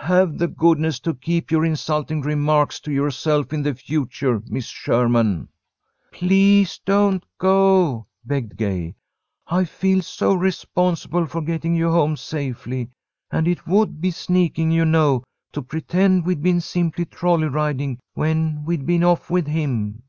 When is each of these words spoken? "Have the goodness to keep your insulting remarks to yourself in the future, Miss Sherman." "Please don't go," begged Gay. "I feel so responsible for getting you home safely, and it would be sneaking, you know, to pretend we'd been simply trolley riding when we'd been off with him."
"Have 0.00 0.38
the 0.38 0.48
goodness 0.48 0.98
to 1.00 1.12
keep 1.12 1.50
your 1.50 1.62
insulting 1.62 2.22
remarks 2.22 2.80
to 2.80 2.90
yourself 2.90 3.52
in 3.52 3.62
the 3.62 3.74
future, 3.74 4.42
Miss 4.46 4.64
Sherman." 4.64 5.48
"Please 6.10 6.80
don't 6.86 7.22
go," 7.36 8.06
begged 8.24 8.56
Gay. 8.56 8.94
"I 9.46 9.64
feel 9.66 10.00
so 10.00 10.32
responsible 10.32 11.26
for 11.26 11.42
getting 11.42 11.74
you 11.74 11.90
home 11.90 12.16
safely, 12.16 12.88
and 13.30 13.46
it 13.46 13.66
would 13.66 14.00
be 14.00 14.10
sneaking, 14.10 14.70
you 14.70 14.86
know, 14.86 15.22
to 15.52 15.60
pretend 15.60 16.24
we'd 16.24 16.42
been 16.42 16.62
simply 16.62 17.04
trolley 17.04 17.48
riding 17.48 17.98
when 18.14 18.64
we'd 18.64 18.86
been 18.86 19.04
off 19.04 19.28
with 19.28 19.46
him." 19.46 20.02